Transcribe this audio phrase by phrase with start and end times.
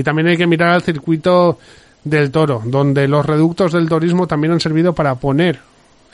[0.00, 1.58] Y también hay que mirar al circuito
[2.04, 5.60] del toro, donde los reductos del turismo también han servido para poner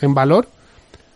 [0.01, 0.49] en valor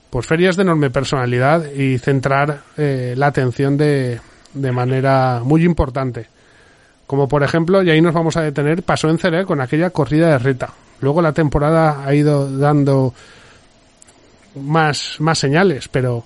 [0.08, 4.20] pues ferias de enorme personalidad y centrar eh, la atención de,
[4.54, 6.28] de manera muy importante.
[7.08, 10.29] Como por ejemplo, y ahí nos vamos a detener, pasó en Cere con aquella corrida
[10.29, 10.73] de reta.
[11.00, 13.12] Luego la temporada ha ido dando
[14.55, 16.23] más, más señales, pero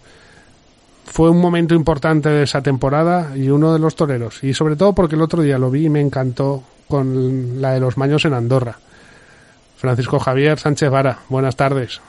[1.14, 4.42] fue un momento importante de esa temporada y uno de los toreros.
[4.42, 7.78] Y sobre todo porque el otro día lo vi y me encantó con la de
[7.78, 8.76] los maños en Andorra.
[9.76, 12.00] Francisco Javier Sánchez Vara, buenas tardes.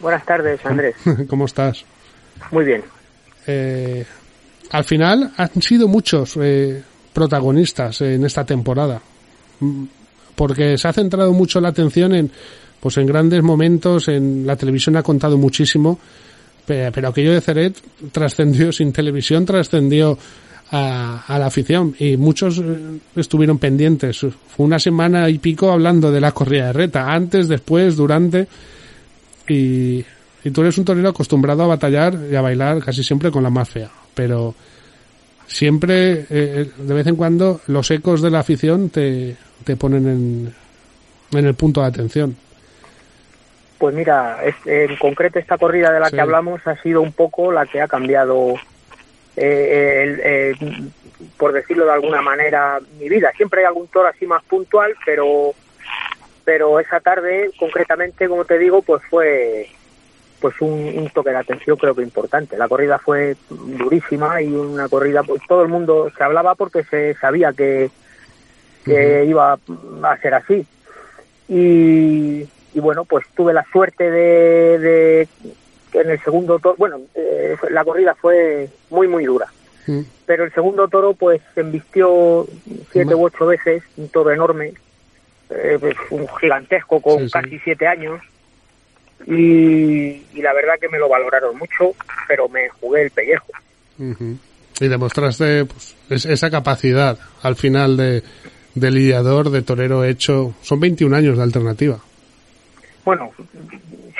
[0.00, 0.94] Buenas tardes, Andrés.
[1.30, 1.86] ¿Cómo estás?
[2.50, 2.84] Muy bien.
[3.46, 4.04] Eh,
[4.70, 6.82] al final han sido muchos eh,
[7.14, 9.00] protagonistas en esta temporada,
[10.34, 12.30] porque se ha centrado mucho la atención en,
[12.80, 15.98] pues en grandes momentos, en la televisión ha contado muchísimo,
[16.66, 17.76] pero, aquello de Ceret
[18.12, 20.18] trascendió sin televisión, trascendió
[20.70, 24.18] a, la afición y muchos eh, estuvieron pendientes.
[24.18, 28.48] Fue una semana y pico hablando de la corrida de reta, antes, después, durante
[29.48, 30.04] y,
[30.44, 33.50] y tú eres un torero acostumbrado a batallar y a bailar casi siempre con la
[33.50, 34.54] más fea, pero
[35.46, 40.06] siempre, eh, eh, de vez en cuando, los ecos de la afición te, te ponen
[40.08, 40.54] en,
[41.38, 42.36] en el punto de atención.
[43.78, 47.66] Pues mira, en concreto esta corrida de la que hablamos ha sido un poco la
[47.66, 48.54] que ha cambiado,
[49.36, 50.54] eh,
[51.36, 53.32] por decirlo de alguna manera, mi vida.
[53.36, 55.54] Siempre hay algún toro así más puntual, pero
[56.46, 59.68] pero esa tarde, concretamente, como te digo, pues fue
[60.40, 62.56] pues un, toque de atención creo que importante.
[62.56, 67.14] La corrida fue durísima y una corrida, pues todo el mundo se hablaba porque se
[67.14, 67.90] sabía que,
[68.84, 69.58] que iba
[70.02, 70.64] a ser así.
[71.48, 72.46] Y,
[72.80, 75.28] bueno, pues tuve la suerte de, de
[75.90, 79.46] que en el segundo toro, bueno, eh, la corrida fue muy, muy dura.
[80.26, 82.44] Pero el segundo toro, pues, se embistió
[82.90, 84.74] siete u ocho veces, un toro enorme,
[85.48, 88.20] eh, pues, un gigantesco con casi siete años
[89.26, 91.94] y, la verdad que me lo valoraron mucho,
[92.28, 93.46] pero me jugué el pellejo.
[94.80, 98.22] Y demostraste pues, esa capacidad al final de,
[98.74, 100.54] de lidiador, de torero hecho.
[100.62, 101.98] Son 21 años de alternativa.
[103.06, 103.30] Bueno,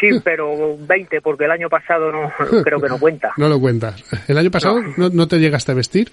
[0.01, 2.33] sí, pero 20 porque el año pasado no
[2.63, 3.33] creo que no cuenta.
[3.37, 4.03] no lo cuentas.
[4.29, 6.11] ¿El año pasado no, no te llegaste a vestir?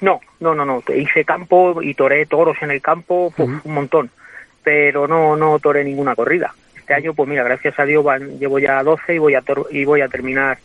[0.00, 0.82] No, no, no, no.
[0.94, 4.10] Hice campo y toré toros en el campo, un montón.
[4.62, 6.52] Pero no, no toré ninguna corrida.
[6.76, 8.04] Este año, pues mira, gracias a Dios
[8.38, 10.58] llevo ya 12 y voy a, y voy a terminar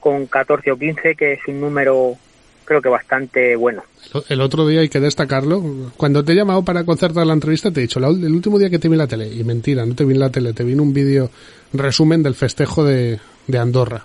[0.00, 2.16] con 14 o 15, que es un número
[2.66, 3.82] creo que bastante bueno.
[4.28, 5.62] El otro día hay que destacarlo.
[5.96, 8.78] Cuando te he llamado para concertar la entrevista, te he dicho, el último día que
[8.78, 10.72] te vi en la tele, y mentira, no te vi en la tele, te vi
[10.72, 11.30] en un vídeo
[11.72, 13.18] resumen del festejo de,
[13.58, 14.04] Andorra,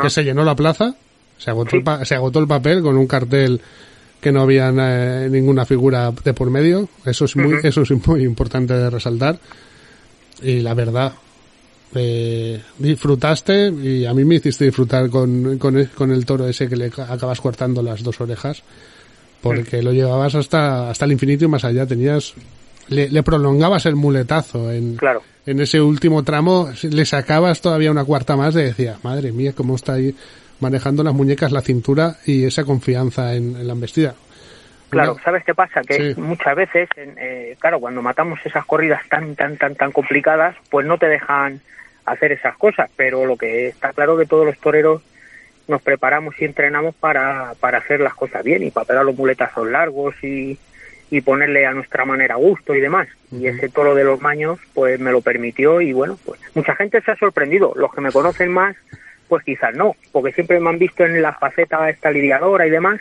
[0.00, 0.94] que se llenó la plaza,
[1.36, 3.60] se agotó, el se agotó el papel con un cartel
[4.20, 6.88] que no había eh, ninguna figura de por medio.
[7.04, 9.38] Eso es muy, eso es muy importante de resaltar
[10.42, 11.12] y la verdad,
[11.98, 16.86] eh, disfrutaste y a mí me hiciste disfrutar con, con, el, toro ese que le
[16.86, 18.62] acabas cortando las dos orejas
[19.42, 21.86] porque lo llevabas hasta, hasta el infinito y más allá.
[21.86, 22.34] Tenías,
[22.88, 25.22] le, prolongabas el muletazo en, claro.
[25.46, 29.76] en ese último tramo, le sacabas todavía una cuarta más y decía, madre mía, cómo
[29.76, 30.14] está ahí
[30.60, 34.14] manejando las muñecas, la cintura y esa confianza en la embestida.
[34.88, 35.82] Claro, ¿sabes qué pasa?
[35.82, 40.86] Que muchas veces, eh, claro, cuando matamos esas corridas tan, tan, tan, tan complicadas, pues
[40.86, 41.60] no te dejan
[42.06, 45.02] hacer esas cosas, pero lo que está claro que todos los toreros
[45.68, 49.68] nos preparamos y entrenamos para, para hacer las cosas bien y para pegar los muletazos
[49.68, 50.58] largos y,
[51.10, 53.08] y ponerle a nuestra manera gusto y demás.
[53.32, 57.00] Y ese toro de los maños, pues me lo permitió y bueno, pues mucha gente
[57.00, 57.72] se ha sorprendido.
[57.74, 58.76] Los que me conocen más,
[59.28, 63.00] pues quizás no, porque siempre me han visto en la faceta esta lidiadora y demás,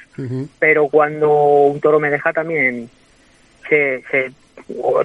[0.58, 2.90] pero cuando un toro me deja también
[3.70, 4.32] se, se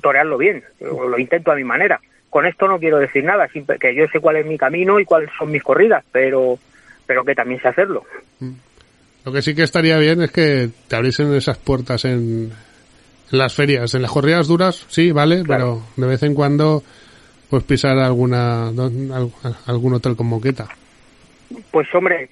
[0.00, 2.00] torearlo bien, lo intento a mi manera.
[2.30, 5.30] Con esto no quiero decir nada, que yo sé cuál es mi camino y cuáles
[5.36, 6.58] son mis corridas, pero
[7.06, 8.04] pero que también sé hacerlo.
[8.38, 8.52] Mm.
[9.24, 12.52] Lo que sí que estaría bien es que te abriesen esas puertas en,
[13.30, 16.82] las ferias, en las corridas duras, sí, vale, pero de vez en cuando
[17.48, 18.68] pues pisar alguna
[19.66, 20.68] algún hotel con moqueta.
[21.72, 22.28] Pues hombre,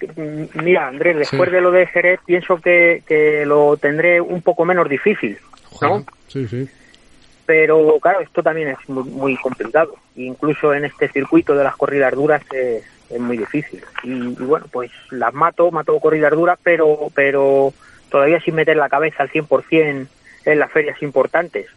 [0.63, 4.89] mira Andrés, después de lo de Jerez pienso que, que, lo tendré un poco menos
[4.89, 5.37] difícil,
[5.83, 6.05] ¿no?
[6.29, 6.69] Sí, sí.
[7.49, 9.95] Pero claro, esto también es muy, complicado.
[10.17, 12.85] Incluso en este circuito de las corridas duras es,
[13.19, 13.83] muy difícil.
[14.03, 17.73] Y, bueno, pues las mato, mato corridas duras, pero, pero
[18.11, 20.07] todavía sin meter la cabeza al 100%
[20.45, 21.69] en las ferias importantes.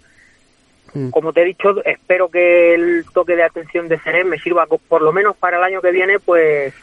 [0.93, 1.11] Mm.
[1.11, 5.01] Como te he dicho, espero que el toque de atención de Jerez me sirva por
[5.01, 6.73] lo menos para el año que viene, pues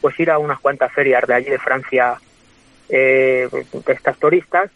[0.00, 2.18] pues ir a unas cuantas ferias de allí de Francia
[2.88, 4.70] eh, de estas turistas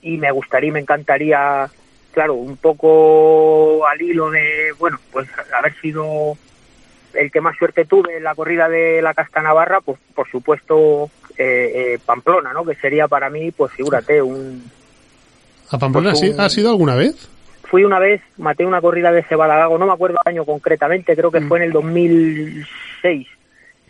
[0.00, 1.68] y me gustaría y me encantaría
[2.12, 5.28] claro, un poco al hilo de, bueno, pues
[5.58, 6.36] haber sido
[7.14, 11.10] el que más suerte tuve en la corrida de la Casta Navarra, pues por supuesto
[11.36, 12.64] eh, eh, Pamplona, ¿no?
[12.64, 14.62] Que sería para mí, pues figúrate, un...
[15.70, 17.28] ¿A Pamplona pues ha sido alguna vez?
[17.64, 21.30] Fui una vez, maté una corrida de Cebalagago, no me acuerdo el año concretamente, creo
[21.30, 21.48] que mm.
[21.48, 23.26] fue en el 2006.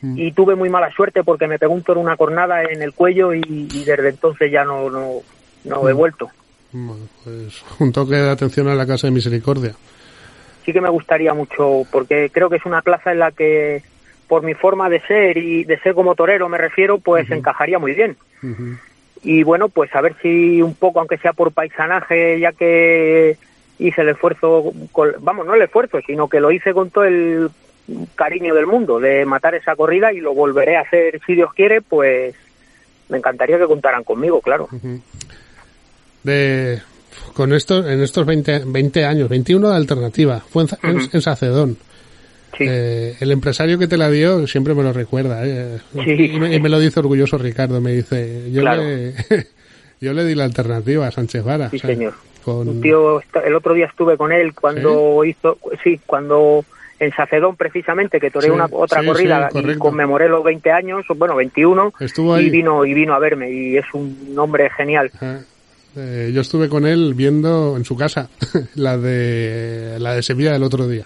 [0.00, 0.18] Mm.
[0.18, 3.34] Y tuve muy mala suerte porque me pegó un toro una cornada en el cuello
[3.34, 5.14] y, desde entonces ya no, no,
[5.64, 5.96] no he mm.
[5.96, 6.30] vuelto.
[6.72, 9.74] Bueno, pues un toque de atención a la Casa de Misericordia.
[10.64, 13.82] Sí que me gustaría mucho, porque creo que es una plaza en la que,
[14.28, 17.94] por mi forma de ser y de ser como torero, me refiero, pues encajaría muy
[17.94, 18.16] bien.
[19.22, 23.36] Y bueno, pues a ver si un poco, aunque sea por paisanaje, ya que
[23.78, 24.72] hice el esfuerzo,
[25.20, 27.50] vamos, no el esfuerzo, sino que lo hice con todo el
[28.14, 31.82] cariño del mundo de matar esa corrida y lo volveré a hacer si Dios quiere,
[31.82, 32.36] pues
[33.08, 34.68] me encantaría que contaran conmigo, claro
[36.22, 36.80] de
[37.34, 41.76] con estos en estos 20, 20 años, 21 de alternativa, fue en, Sacedón.
[42.58, 45.40] Eh, el empresario que te la dio siempre me lo recuerda.
[45.44, 45.78] Eh.
[45.94, 47.80] Y, me, lo dice orgulloso Ricardo.
[47.80, 49.14] Me dice: Yo, le,
[50.00, 51.70] yo le di la alternativa a Sánchez Vara.
[51.70, 52.14] Sí, señor.
[52.46, 55.58] el otro día estuve con él cuando hizo.
[55.82, 56.64] Sí, cuando
[57.02, 61.94] en Sacedón precisamente que toré una otra corrida y conmemoré los 20 años, bueno, 21
[62.38, 65.10] y vino y vino a verme y es un hombre genial.
[65.96, 68.28] Eh, yo estuve con él viendo en su casa
[68.76, 71.04] la de la de Sevilla del otro día.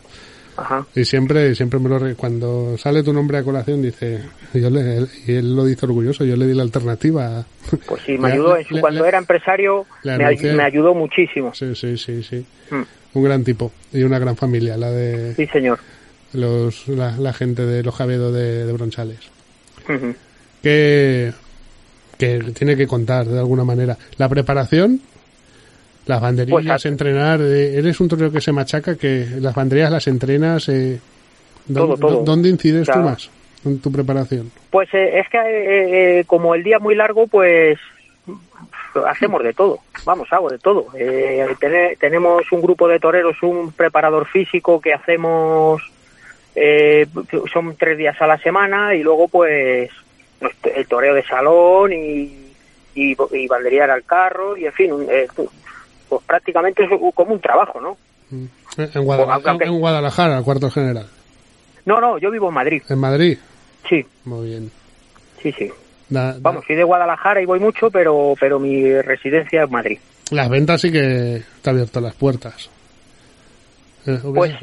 [0.95, 4.23] Y siempre siempre me lo cuando sale tu nombre a colación dice
[4.55, 7.45] yo le, y él lo dice orgulloso, yo le di la alternativa.
[7.87, 10.25] Pues sí, me ayudó cuando era empresario me,
[10.65, 11.53] ayudó muchísimo.
[11.53, 12.47] Sí, sí, sí, sí.
[12.71, 12.83] Mm.
[13.19, 15.79] Un gran tipo y una gran familia la de Sí, señor.
[16.33, 19.19] Los la, gente de los Javedo de, de Bronchales.
[20.63, 21.33] Que
[22.19, 23.97] que tiene que contar de alguna manera.
[24.17, 25.01] La preparación,
[26.07, 27.41] las banderillas, pues entrenar.
[27.41, 30.69] Eh, eres un torero que se machaca, que las banderillas las entrenas.
[30.69, 30.99] Eh,
[31.67, 33.29] ¿Dónde incides tú más
[33.65, 34.51] en tu preparación?
[34.71, 37.79] Pues eh, es que eh, como el día muy largo, pues
[39.07, 39.81] hacemos de todo.
[40.05, 40.87] Vamos, hago de todo.
[42.01, 45.83] tenemos un grupo de toreros, un preparador físico que hacemos.
[47.53, 49.91] son tres días a la semana y luego pues
[50.41, 52.53] el toreo de salón y,
[52.95, 55.27] y, y banderear al carro y en fin, eh,
[56.09, 57.97] pues prácticamente es como un trabajo, ¿no?
[58.31, 58.47] Mm.
[58.79, 61.09] En Guadalajara, en Guadalajara, cuarto general.
[61.87, 62.83] No, no, yo vivo en Madrid.
[62.89, 63.39] ¿En Madrid?
[63.89, 64.05] Sí.
[64.25, 64.71] Muy bien.
[65.43, 65.71] Sí, sí.
[66.09, 69.99] Vamos, soy de Guadalajara y voy mucho, pero, pero mi residencia es Madrid.
[70.31, 72.69] Las ventas sí que está abierto las puertas.
[74.07, 74.55] Eh, pues,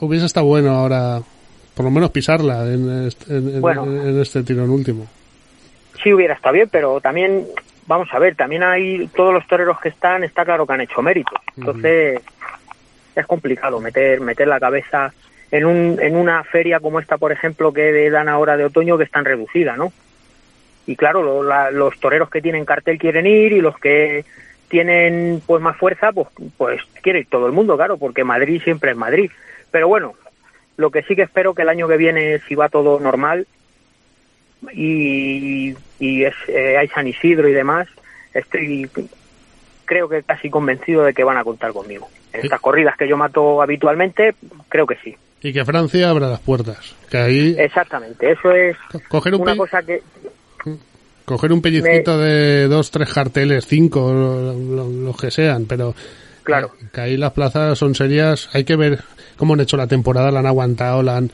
[0.00, 1.22] hubiese estado bueno ahora
[1.76, 5.06] por lo menos pisarla en este, en, este tirón último.
[6.02, 7.46] Sí hubiera estado bien, pero también,
[7.86, 11.02] vamos a ver, también hay todos los toreros que están, está claro que han hecho
[11.02, 11.32] mérito.
[11.54, 12.22] Entonces,
[13.14, 15.12] es complicado meter, meter la cabeza
[15.50, 19.04] en, un, en una feria como esta, por ejemplo, que dan ahora de otoño, que
[19.04, 19.92] es tan reducida, ¿no?
[20.86, 24.24] Y claro, los toreros que tienen cartel quieren ir y los que
[24.68, 28.92] tienen pues más fuerza, pues, pues quiere ir todo el mundo, claro, porque Madrid siempre
[28.92, 29.30] es Madrid.
[29.70, 30.14] Pero bueno,
[30.76, 33.46] lo que sí que espero que el año que viene, si va todo normal
[34.72, 37.88] y, y es, eh, hay San Isidro y demás,
[38.34, 38.88] estoy
[39.84, 42.08] creo que casi convencido de que van a contar conmigo.
[42.32, 44.34] En estas corridas que yo mato habitualmente,
[44.68, 45.16] creo que sí.
[45.42, 46.94] Y que Francia abra las puertas.
[47.10, 47.56] Que ahí...
[47.56, 48.76] Exactamente, eso es
[49.32, 50.02] una cosa que...
[51.24, 55.94] Coger un pellizquito de dos, tres carteles, cinco, los que sean, pero
[56.46, 56.70] Claro.
[56.92, 58.48] Que ahí las plazas son serias.
[58.54, 59.00] Hay que ver
[59.36, 61.30] cómo han hecho la temporada, la han aguantado, la han,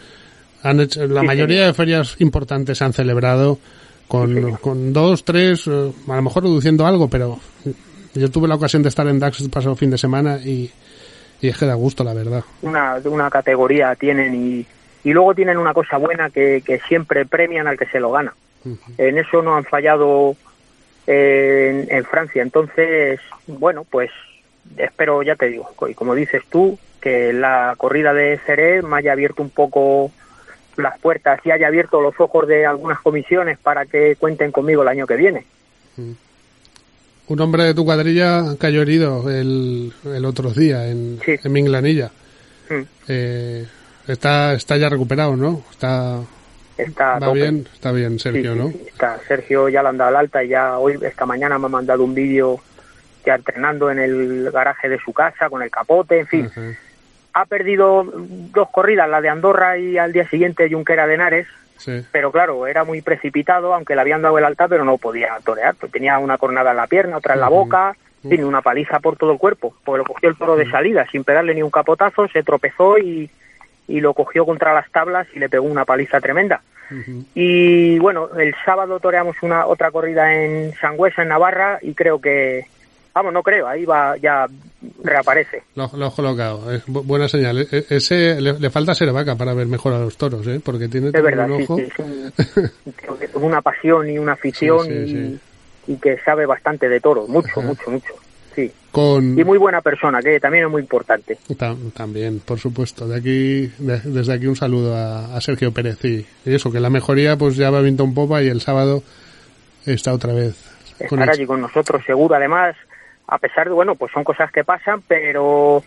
[0.62, 3.59] han hecho, la mayoría de ferias importantes se han celebrado
[4.09, 7.38] con, con dos, tres, eh, a lo mejor reduciendo algo, pero
[8.14, 10.71] yo tuve la ocasión de estar en DAX el pasado fin de semana y,
[11.40, 12.42] y es que da gusto, la verdad.
[12.62, 14.66] Una, una categoría tienen y,
[15.04, 18.35] y luego tienen una cosa buena que, que siempre premian al que se lo gana.
[18.97, 20.37] En eso no han fallado
[21.07, 22.42] en, en Francia.
[22.42, 24.11] Entonces, bueno, pues
[24.76, 29.12] espero, ya te digo, y como dices tú, que la corrida de Cere me haya
[29.12, 30.11] abierto un poco
[30.76, 34.88] las puertas y haya abierto los ojos de algunas comisiones para que cuenten conmigo el
[34.88, 35.45] año que viene.
[35.97, 36.12] Mm.
[37.28, 42.11] Un hombre de tu cuadrilla cayó herido el, el otro día en, en Minglanilla.
[42.69, 42.83] Mm.
[43.09, 43.66] Eh,
[44.09, 45.64] está, está ya recuperado, ¿no?
[45.71, 46.21] Está,
[46.76, 48.69] está bien, está bien Sergio, ¿no?
[48.69, 51.71] está Sergio ya le han dado al alta y ya hoy, esta mañana me ha
[51.71, 52.61] mandado un vídeo
[53.25, 56.50] ya entrenando en el garaje de su casa con el capote, en fin.
[57.35, 61.47] Ha perdido dos corridas, la de Andorra y al día siguiente Junquera de Henares,
[62.12, 65.75] pero claro, era muy precipitado, aunque le habían dado el alta, pero no podía torear,
[65.75, 69.17] pues tenía una cornada en la pierna, otra en la boca, tiene una paliza por
[69.17, 72.29] todo el cuerpo, porque lo cogió el toro de salida sin pegarle ni un capotazo,
[72.29, 73.31] se tropezó y,
[73.88, 76.62] y lo cogió contra las tablas y le pegó una paliza tremenda.
[77.35, 82.67] Y bueno, el sábado toreamos una otra corrida en Sangüesa, en Navarra, y creo que,
[83.14, 84.47] vamos, no creo, ahí va, ya
[85.02, 85.62] reaparece.
[85.75, 87.59] Lo, lo has colocado, es buena señal.
[87.59, 90.61] E, e, ese le, falta ser vaca para ver mejor a los toros, ¿eh?
[90.64, 91.76] porque tiene verdad, un ojo.
[93.35, 98.14] una pasión y una afición y, y, que sabe bastante de toros, mucho, mucho, mucho.
[98.54, 98.71] Sí.
[98.95, 101.38] Y muy buena persona, que también es muy importante.
[101.95, 103.09] también, por supuesto.
[103.09, 107.57] De aquí, desde aquí un saludo a, Sergio Pérez y, eso, que la mejoría pues
[107.57, 109.02] ya va viento un popa y el sábado
[109.87, 110.57] está otra vez.
[110.99, 112.35] Estar allí con nosotros, seguro.
[112.35, 112.76] Además,
[113.33, 115.83] a pesar de, bueno, pues son cosas que pasan, pero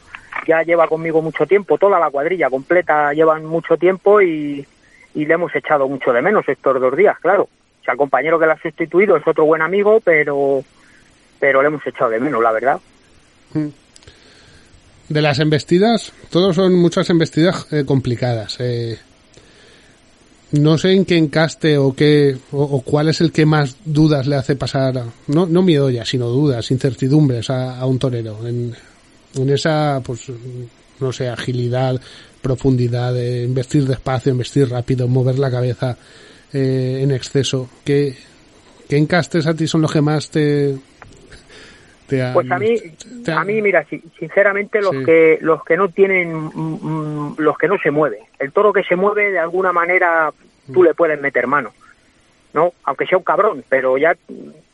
[0.48, 4.66] ya lleva conmigo mucho tiempo, toda la cuadrilla completa llevan mucho tiempo y,
[5.14, 7.44] le hemos echado mucho de menos estos dos días, claro.
[7.44, 10.64] O sea, el compañero que la ha sustituido es otro buen amigo, pero
[11.40, 12.80] pero le hemos echado de menos, la verdad.
[13.54, 13.68] Hmm.
[15.08, 18.60] De las embestidas, todos son muchas embestidas eh, complicadas.
[18.60, 18.98] Eh,
[20.60, 24.36] no sé en qué encaste o qué o, cuál es el que más dudas le
[24.36, 28.48] hace pasar, no, no miedo ya, sino dudas, incertidumbres a, un torero.
[28.48, 28.74] En,
[29.36, 30.32] en, esa, pues,
[31.00, 32.00] no sé, agilidad,
[32.42, 35.98] profundidad, de investir despacio, investir rápido, mover la cabeza
[36.54, 37.70] eh, en exceso.
[37.84, 38.16] ¿Qué,
[38.88, 40.76] ¿Qué encastes a ti son los que más te,
[42.08, 42.76] pues a mí,
[43.36, 43.86] a mí mira,
[44.20, 46.50] sinceramente los que los que no tienen,
[47.38, 50.32] los que no se mueven, el toro que se mueve de alguna manera
[50.72, 51.74] tú le puedes meter mano,
[52.54, 52.74] ¿no?
[52.84, 54.16] Aunque sea un cabrón, pero ya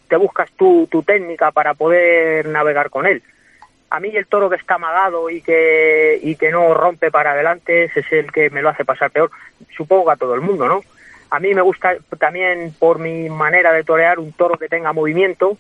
[0.08, 3.24] te buscas tu, tu técnica para poder navegar con él.
[3.90, 7.86] A mí el toro que está amagado y que y que no rompe para adelante,
[7.86, 9.32] ese es el que me lo hace pasar peor.
[9.76, 10.82] Supongo que a todo el mundo, ¿no?
[11.30, 15.58] A mí me gusta también por mi manera de torear un toro que tenga movimiento,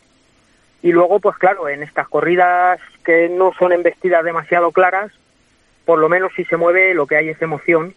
[0.83, 5.11] y luego, pues claro, en estas corridas que no son embestidas demasiado claras,
[5.85, 7.93] por lo menos si se mueve lo que hay es emoción,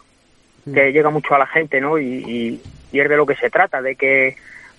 [0.65, 0.93] que mm.
[0.93, 1.99] llega mucho a la gente, ¿no?
[1.99, 2.61] Y,
[2.93, 4.37] y, es de lo que se trata, de que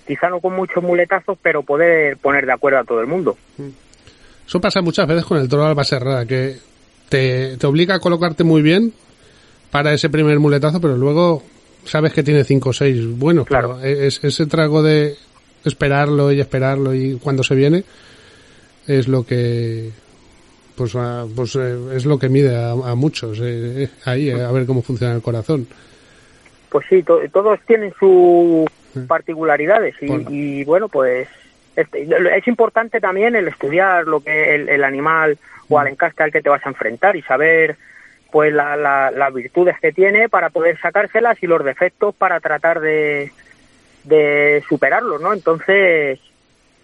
[0.07, 3.37] quizá no con muchos muletazos, pero poder poner de acuerdo a todo el mundo.
[3.57, 3.69] Mm.
[4.47, 6.55] Eso pasa muchas veces con el toro de Alba Serrada, que
[7.09, 8.93] te, te obliga a colocarte muy bien
[9.71, 11.43] para ese primer muletazo, pero luego
[11.85, 13.81] sabes que tiene cinco o seis bueno claro.
[13.81, 15.15] es, ese trago de
[15.65, 17.83] esperarlo y esperarlo y cuando se viene
[18.87, 19.91] es lo que
[20.75, 20.95] pues,
[21.35, 25.13] pues eh, es lo que mide a, muchos eh, eh, ahí a ver cómo funciona
[25.13, 25.67] el corazón.
[26.69, 28.69] Pues sí todos tienen sus
[29.07, 31.27] particularidades y, bueno pues
[31.75, 32.07] este,
[32.37, 35.37] es importante también el estudiar lo que el, animal
[35.69, 37.77] o al encaste al que te vas a enfrentar y saber
[38.31, 43.31] pues las virtudes que tiene para poder sacárselas y los defectos para tratar de,
[44.05, 45.33] de superarlo, ¿no?
[45.33, 46.19] Entonces,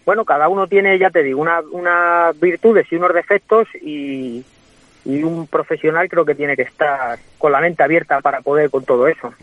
[0.05, 4.43] bueno, cada uno tiene, ya te digo, unas una virtudes y unos defectos y,
[5.05, 8.83] y un profesional creo que tiene que estar con la mente abierta para poder con
[8.83, 9.33] todo eso.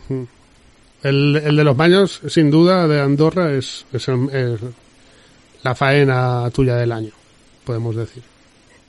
[1.02, 4.08] El, el de los baños, sin duda, de Andorra es, es
[5.62, 7.12] la faena tuya del año,
[7.64, 8.22] podemos decir.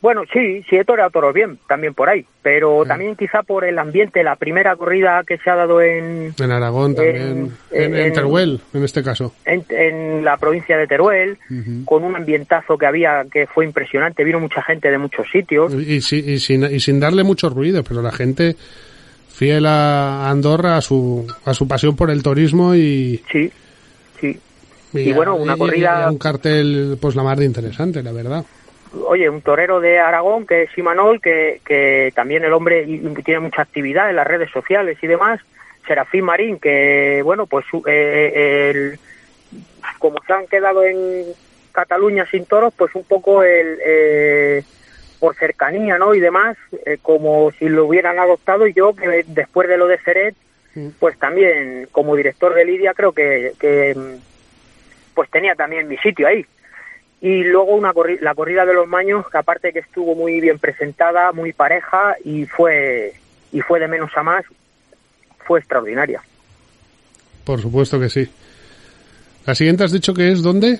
[0.01, 3.77] Bueno, sí, sí he toreado toros bien, también por ahí, pero también quizá por el
[3.77, 6.33] ambiente, la primera corrida que se ha dado en...
[6.39, 9.33] En Aragón también, en, Teruel, en este caso.
[9.43, 11.37] En, la provincia de Teruel,
[11.83, 15.73] con un ambientazo que había que fue impresionante, vino mucha gente de muchos sitios.
[15.73, 18.55] Y, y, sin, y sin darle mucho ruido, pero la gente
[19.27, 23.21] fiel a Andorra, a su, a su pasión por el turismo y...
[23.29, 23.51] Sí,
[24.21, 24.39] sí.
[24.93, 26.09] Y, bueno, una corrida...
[26.09, 28.45] un cartel, pues la más de interesante, la verdad
[29.05, 32.85] oye, un torero de Aragón que es Imanol, que, que también el hombre
[33.23, 35.39] tiene mucha actividad en las redes sociales y demás.
[35.87, 38.99] Serafín Marín, que bueno, pues eh, el,
[39.97, 41.25] como se han quedado en
[41.71, 44.63] Cataluña sin toros, pues un poco el eh,
[45.19, 46.13] por cercanía, ¿no?
[46.13, 48.67] Y demás, eh, como si lo hubieran adoptado.
[48.67, 50.35] Y yo, que después de lo de Ceret,
[50.99, 53.95] pues también como director de Lidia creo que, que
[55.13, 56.45] pues tenía también mi sitio ahí
[57.21, 61.31] y luego una la corrida de los maños que aparte que estuvo muy bien presentada
[61.31, 63.13] muy pareja y fue
[63.51, 64.45] y fue de menos a más
[65.45, 66.21] fue extraordinaria.
[67.43, 68.29] Por supuesto que sí.
[69.45, 70.79] La siguiente has dicho que es dónde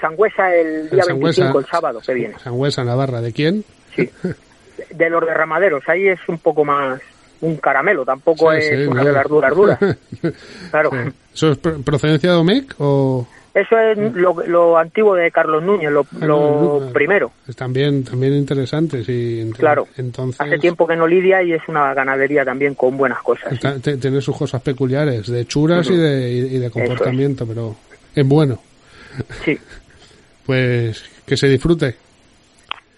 [0.00, 2.38] Sangüesa el día 25 el sábado que viene.
[2.38, 3.64] Sangüesa Navarra de quién
[3.94, 4.10] sí.
[4.90, 7.00] De los derramaderos ahí es un poco más
[7.40, 9.78] un caramelo tampoco es una de las duras duras
[10.70, 10.90] claro.
[11.32, 14.16] Eso es procedencia de Omec o eso es mm.
[14.16, 17.32] lo, antiguo de Carlos Núñez, lo, lo primero.
[17.46, 19.50] Es también, también interesante, sí.
[19.58, 19.86] Claro.
[19.96, 23.58] Entonces, Hace tiempo que no lidia y es una ganadería también con buenas cosas.
[23.82, 27.76] Tiene sus cosas peculiares, de churas y, de, y de comportamiento, pero
[28.14, 28.58] es bueno.
[29.44, 29.58] Sí.
[30.46, 31.96] pues que se disfrute.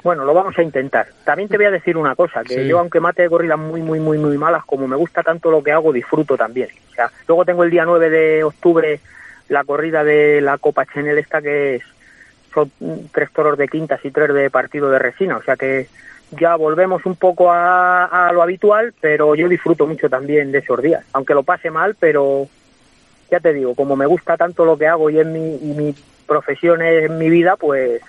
[0.05, 1.09] Bueno, lo vamos a intentar.
[1.25, 4.19] También te voy a decir una cosa, que yo aunque mate corridas muy, muy, muy,
[4.19, 6.69] muy malas, como me gusta tanto lo que hago, disfruto también.
[6.91, 9.01] O sea, luego tengo el día 9 de octubre
[9.49, 11.83] la corrida de la Copa Chenel esta que es,
[12.53, 12.71] son
[13.13, 15.89] tres toros de quintas y tres de partido de resina, o sea que
[16.31, 21.05] ya volvemos un poco a, lo habitual, pero yo disfruto mucho también de esos días,
[21.13, 22.49] aunque lo pase mal, pero
[23.31, 25.95] ya te digo, como me gusta tanto lo que hago y, en mi, y mi
[26.27, 28.01] profesión es mi vida, pues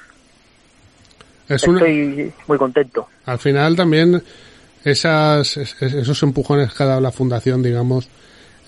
[1.47, 3.07] Estoy muy contento.
[3.25, 4.21] Al final también
[4.83, 8.09] esas, esos empujones que ha dado la fundación, digamos,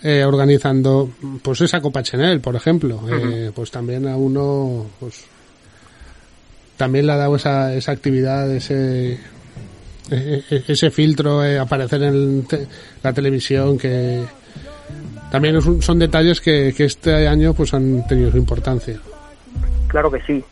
[0.04, 1.10] eh, organizando
[1.42, 5.26] pues esa Copa Chanel, por ejemplo, eh, pues también a uno pues
[6.78, 9.20] también le ha dado esa, esa actividad, ese
[10.10, 12.46] e, e, ese filtro, eh, aparecer en
[13.04, 14.24] la televisión, que
[15.32, 19.00] también son detalles que, que este año pues han tenido su importancia.
[19.88, 20.44] Claro que sí.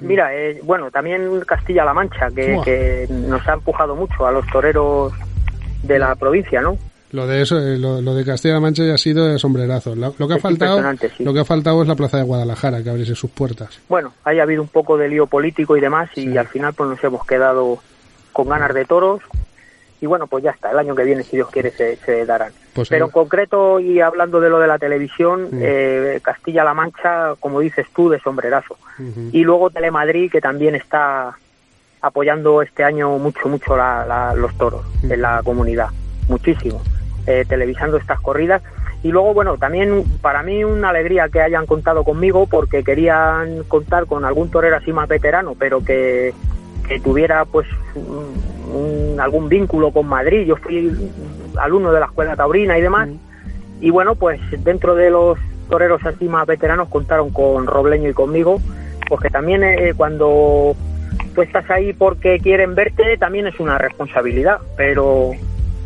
[0.00, 5.12] Mira, eh, bueno, también Castilla-La Mancha, que, nos ha empujado mucho a los toreros
[5.82, 6.76] de la provincia, ¿no?
[7.12, 9.94] Lo de eso, eh, lo, de Castilla-La Mancha ya ha sido de sombrerazo.
[9.94, 10.82] Lo, que ha faltado,
[11.18, 13.80] lo que ha faltado es la plaza de Guadalajara, que abriese sus puertas.
[13.88, 16.88] Bueno, ahí ha habido un poco de lío político y demás, y al final pues
[16.88, 17.78] nos hemos quedado
[18.32, 19.20] con ganas de toros,
[20.00, 22.52] y bueno, pues ya está, el año que viene, si Dios quiere, se, darán.
[22.72, 27.60] Pues Pero en concreto, y hablando de lo de la televisión, eh, Castilla-La Mancha, como
[27.60, 28.76] dices tú, de sombrerazo.
[29.30, 31.36] Y luego Telemadrid, que también está
[32.00, 33.76] apoyando este año mucho, mucho
[34.34, 35.88] los toros en la comunidad,
[36.28, 36.82] muchísimo,
[37.26, 38.62] eh, televisando estas corridas.
[39.02, 44.06] Y luego, bueno, también para mí una alegría que hayan contado conmigo porque querían contar
[44.06, 46.32] con algún torero así más veterano, pero que,
[46.86, 47.66] que tuviera pues
[49.18, 50.46] algún vínculo con Madrid.
[50.46, 50.92] Yo fui
[51.60, 53.08] alumno de la escuela taurina y demás.
[53.80, 55.38] Y bueno, pues dentro de los
[55.68, 58.60] toreros así más veteranos contaron con Robleño y conmigo,
[59.08, 60.76] porque también eh, cuando
[61.34, 65.32] tú estás ahí porque quieren verte, también es una responsabilidad, pero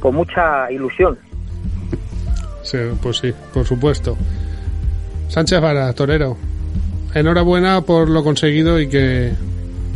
[0.01, 1.17] con mucha ilusión.
[2.67, 4.17] Sí, pues sí, por supuesto.
[5.29, 6.37] Sánchez Vara, torero,
[7.15, 9.33] enhorabuena por lo conseguido y que,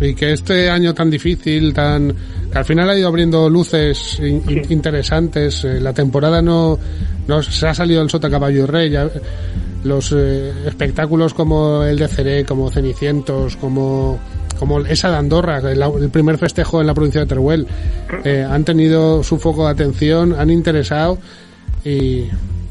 [0.01, 2.15] y que este año tan difícil, tan
[2.55, 4.21] al final ha ido abriendo luces
[4.69, 5.65] interesantes.
[5.65, 6.79] Eh, la temporada no,
[7.27, 8.97] no se ha salido el Sota Caballo y Rey.
[9.83, 14.21] los eh, espectáculos como el de Ceré, como Cenicientos, como
[14.61, 17.67] como esa de Andorra, el, primer festejo en la provincia de Teruel,
[18.25, 21.17] eh, han tenido su foco de atención, han interesado
[21.83, 22.27] y,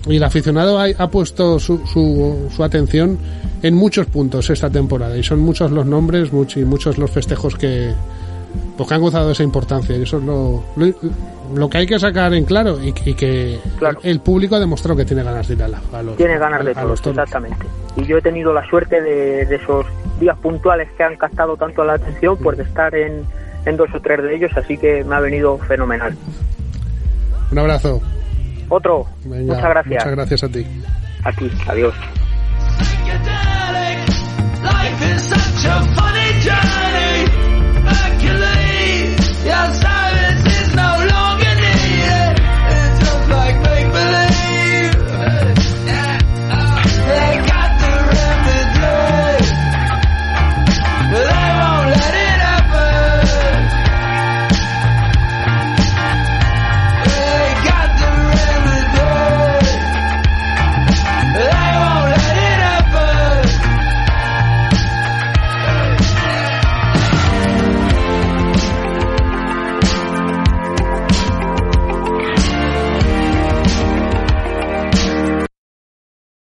[0.07, 3.17] y el aficionado ha, ha puesto su, su, su, atención
[3.61, 7.55] en muchos puntos esta temporada y son muchos los nombres muchos y muchos los festejos
[7.55, 7.93] que,
[8.77, 10.63] porque han gozado de esa importancia y eso es lo,
[11.53, 13.59] lo, que hay que sacar en claro y, que
[14.03, 15.67] el público ha demostrado que tiene ganas de ir a,
[16.01, 17.65] los tiene ganas de todos, exactamente.
[17.97, 19.85] Y yo he tenido la suerte de, esos
[20.19, 23.23] días puntuales que han captado tanto la atención pues de estar en,
[23.65, 26.15] en dos o tres de ellos así que me ha venido fenomenal.
[27.51, 28.01] Un abrazo
[28.69, 29.05] otro.
[29.25, 30.05] Muchas gracias.
[30.05, 30.65] Muchas gracias a ti.
[31.23, 31.93] A ti, adiós.
[39.51, 39.88] A